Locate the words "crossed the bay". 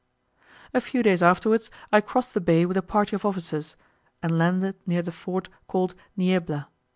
2.01-2.65